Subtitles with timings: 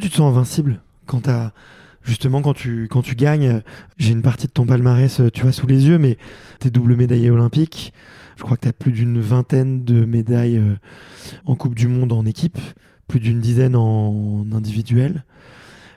[0.00, 1.52] Tu te sens invincible quand t'as...
[2.02, 3.62] Justement, quand tu, quand tu gagnes,
[3.96, 6.18] j'ai une partie de ton palmarès, tu vois, sous les yeux, mais
[6.60, 7.92] t'es double médaillé olympique.
[8.36, 10.76] Je crois que tu as plus d'une vingtaine de médailles euh,
[11.46, 12.58] en Coupe du Monde en équipe,
[13.08, 15.24] plus d'une dizaine en individuel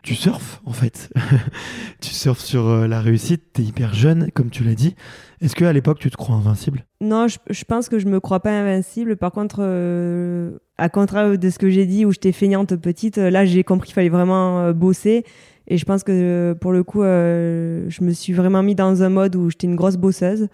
[0.03, 1.09] tu surfes en fait.
[2.02, 4.95] tu surfes sur euh, la réussite, tu es hyper jeune, comme tu l'as dit.
[5.41, 6.85] Est-ce qu'à l'époque, tu te crois invincible?
[7.02, 9.16] Non, je, pense que je me crois pas invincible.
[9.17, 13.30] Par contre, euh, à contraire de ce que j'ai dit, où j'étais feignante petite, euh,
[13.30, 15.23] là, j'ai compris qu'il fallait vraiment bosser.
[15.67, 19.36] Et je pense que pour le coup, je me suis vraiment mis dans un mode
[19.36, 20.47] où j'étais une grosse bosseuse.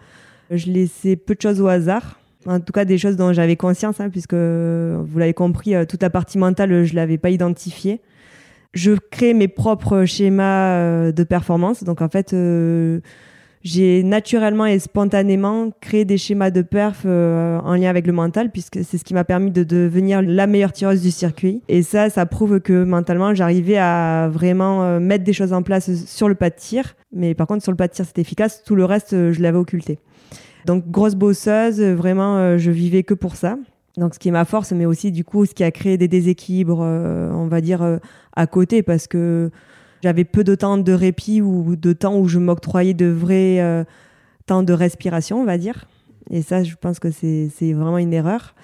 [0.52, 2.20] Je laissais peu de choses au hasard.
[2.46, 6.10] En tout cas, des choses dont j'avais conscience, hein, puisque vous l'avez compris, toute la
[6.10, 8.02] partie mentale, je l'avais pas identifiée
[8.76, 11.84] je crée mes propres schémas euh, de performance.
[11.84, 13.00] Donc en fait, euh,
[13.64, 18.52] j'ai naturellement et spontanément créé des schémas de perf euh, en lien avec le mental,
[18.52, 21.64] puisque c'est ce qui m'a permis de devenir la meilleure tireuse du circuit.
[21.70, 26.28] Et ça, ça prouve que mentalement, j'arrivais à vraiment mettre des choses en place sur
[26.28, 26.96] le pas de tir.
[27.14, 28.62] Mais par contre, sur le pas de tir, c'était efficace.
[28.64, 30.00] Tout le reste, je l'avais occulté.
[30.66, 33.58] Donc grosse bosseuse, vraiment, je vivais que pour ça.
[33.98, 36.08] Donc, ce qui est ma force, mais aussi, du coup, ce qui a créé des
[36.08, 37.98] déséquilibres, euh, on va dire, euh,
[38.36, 39.52] à côté, parce que
[40.04, 43.86] j'avais peu de temps de répit ou de temps où je m'octroyais de vrais euh,
[44.46, 45.86] temps de respiration, on va dire.
[46.30, 48.56] Et ça, je pense que c'est vraiment une erreur.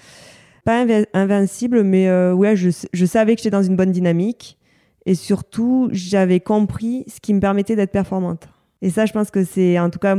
[0.65, 4.57] Pas invincible, mais ouais, je, je, savais que j'étais dans une bonne dynamique.
[5.05, 8.47] Et surtout, j'avais compris ce qui me permettait d'être performante.
[8.81, 10.17] Et ça, je pense que c'est, en tout cas,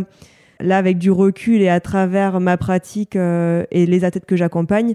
[0.60, 4.94] là, avec du recul et à travers ma pratique euh, et les athlètes que j'accompagne,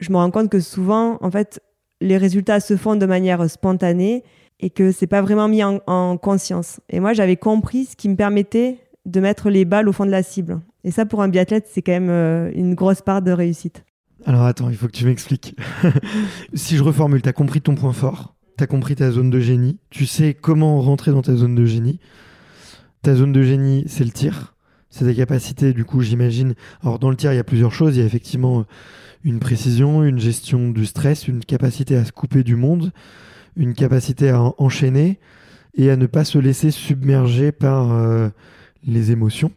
[0.00, 1.60] je me rends compte que souvent, en fait,
[2.00, 4.24] les résultats se font de manière spontanée
[4.60, 6.80] et que c'est pas vraiment mis en, conscience.
[6.90, 10.10] Et moi, j'avais compris ce qui me permettait de mettre les balles au fond de
[10.10, 10.60] la cible.
[10.84, 13.84] Et ça, pour un biathlète, c'est quand même euh, une grosse part de réussite.
[14.26, 15.56] Alors attends, il faut que tu m'expliques.
[16.54, 19.40] si je reformule, tu as compris ton point fort, tu as compris ta zone de
[19.40, 22.00] génie, tu sais comment rentrer dans ta zone de génie.
[23.02, 24.53] Ta zone de génie, c'est le tir
[24.94, 26.54] c'est des capacités, du coup, j'imagine.
[26.80, 27.96] Alors, dans le tir, il y a plusieurs choses.
[27.96, 28.64] Il y a effectivement euh,
[29.24, 32.92] une précision, une gestion du stress, une capacité à se couper du monde,
[33.56, 35.18] une capacité à enchaîner
[35.76, 38.28] et à ne pas se laisser submerger par euh,
[38.86, 39.50] les émotions.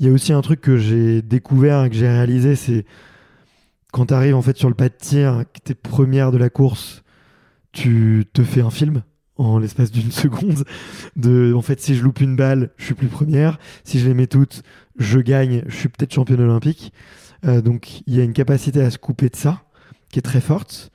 [0.00, 2.84] Il y a aussi un truc que j'ai découvert et que j'ai réalisé, c'est
[3.92, 6.38] quand tu arrives en fait sur le pas de tir, que tu es première de
[6.38, 7.04] la course,
[7.70, 9.04] tu te fais un film
[9.36, 10.64] en l'espace d'une seconde
[11.16, 13.58] de en fait si je loupe une balle je suis plus première.
[13.84, 14.62] Si je les mets toutes
[14.98, 16.92] je gagne je suis peut-être championne olympique.
[17.44, 19.62] Euh, donc il y a une capacité à se couper de ça
[20.10, 20.90] qui est très forte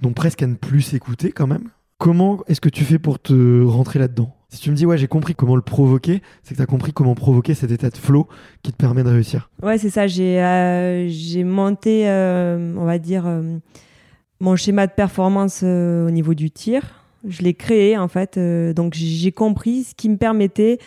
[0.00, 1.70] donc presque à ne plus s'écouter quand même.
[1.98, 4.32] Comment est-ce que tu fais pour te rentrer là-dedans?
[4.50, 6.92] Si tu me dis ouais j'ai compris comment le provoquer c'est que tu as compris
[6.92, 8.28] comment provoquer cet état de flow
[8.62, 9.50] qui te permet de réussir.
[9.62, 13.24] Ouais c'est ça j'ai euh, monté euh, on va dire
[14.40, 16.82] mon schéma de performance au niveau du tir
[17.26, 18.36] je l'ai créé en fait.
[18.36, 20.78] Euh, donc j'ai compris ce qui me permettait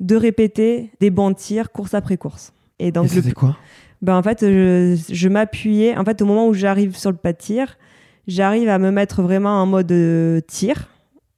[0.00, 2.52] de répéter des bons tirs course après course.
[2.78, 3.56] Et donc c'était quoi?
[4.00, 7.38] Ben en fait je, m'appuyais en fait au moment où j'arrive sur le pas de
[7.38, 7.78] tir,
[8.26, 10.88] j'arrive à me mettre vraiment en mode euh, tir.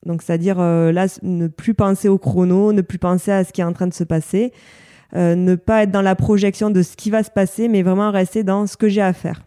[0.07, 3.61] Donc c'est-à-dire euh, là ne plus penser au chrono, ne plus penser à ce qui
[3.61, 4.53] est en train de se passer,
[5.15, 8.43] ne pas être dans la projection de ce qui va se passer, mais vraiment rester
[8.43, 9.43] dans ce que j'ai à faire.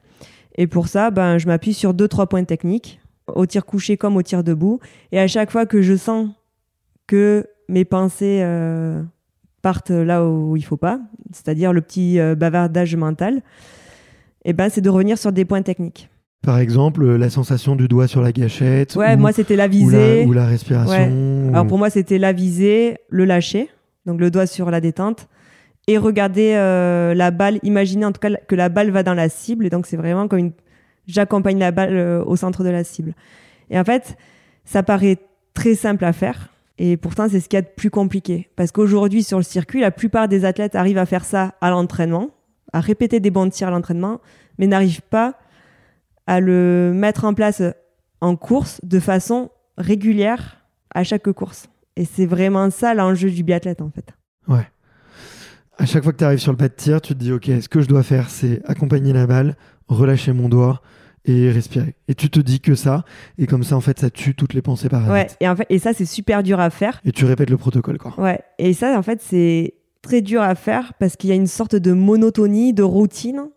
[0.55, 4.15] Et pour ça, ben je m'appuie sur deux trois points techniques au tir couché comme
[4.17, 4.79] au tir debout.
[5.11, 6.29] Et à chaque fois que je sens
[7.07, 9.01] que mes pensées euh,
[9.61, 10.99] partent là où il faut pas,
[11.31, 13.37] c'est-à-dire le petit euh, bavardage mental,
[14.45, 16.09] et eh ben c'est de revenir sur des points techniques.
[16.41, 18.95] Par exemple, euh, la sensation du doigt sur la gâchette.
[18.95, 20.23] Ouais, moi c'était la visée.
[20.25, 21.49] Ou la, respiration.
[21.49, 23.69] Alors pour moi c'était la visée, le lâcher,
[24.05, 25.27] donc le doigt sur la détente,
[25.87, 26.53] et regarder
[27.15, 29.85] la balle, imaginer en tout cas que la balle va dans la cible, et donc
[29.85, 30.51] c'est vraiment comme une
[31.07, 33.13] j'accompagne la balle euh, au centre de la cible.
[33.69, 34.17] Et en fait,
[34.65, 35.17] ça paraît
[35.53, 36.49] très simple à faire.
[36.77, 38.49] Et pourtant, c'est ce qu'il y a de plus compliqué.
[38.55, 42.29] Parce qu'aujourd'hui, sur le circuit, la plupart des athlètes arrivent à faire ça à l'entraînement,
[42.71, 44.21] à répéter des bons tirs à l'entraînement,
[44.59, 45.39] mais n'arrivent pas
[46.27, 47.63] à le mettre en place
[48.21, 50.57] en course de façon régulière
[50.93, 51.67] à chaque course.
[51.95, 54.13] Et c'est vraiment ça l'enjeu du biathlète, en fait.
[54.47, 54.67] Ouais.
[55.77, 57.45] À chaque fois que tu arrives sur le pas de tir, tu te dis, OK,
[57.45, 59.55] ce que je dois faire, c'est accompagner la balle,
[59.87, 60.81] relâcher mon doigt,
[61.27, 61.95] et respirer.
[62.07, 63.03] Et tu te dis que ça,
[63.37, 65.11] et comme ça, en fait, ça tue toutes les pensées parasites.
[65.11, 67.01] Ouais, et, en fait, et ça, c'est super dur à faire.
[67.05, 68.13] Et tu répètes le protocole, quoi.
[68.17, 71.47] Ouais, et ça, en fait, c'est très dur à faire parce qu'il y a une
[71.47, 73.49] sorte de monotonie, de routine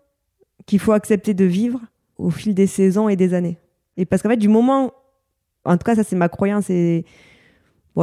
[0.67, 1.81] qu'il faut accepter de vivre
[2.19, 3.59] au fil des saisons et des années.
[3.97, 4.93] Et parce qu'en fait, du moment,
[5.65, 7.05] en tout cas, ça, c'est ma croyance, et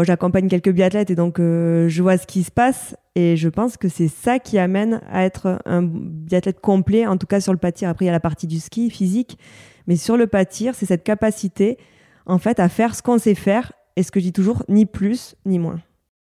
[0.03, 3.77] j'accompagne quelques biathlètes, et donc euh, je vois ce qui se passe, et je pense
[3.77, 7.59] que c'est ça qui amène à être un biathlète complet, en tout cas sur le
[7.59, 7.89] pâtir.
[7.89, 9.37] Après, il y a la partie du ski physique,
[9.87, 11.77] mais sur le pâtir, c'est cette capacité,
[12.25, 14.85] en fait, à faire ce qu'on sait faire, et ce que je dis toujours, ni
[14.85, 15.79] plus ni moins.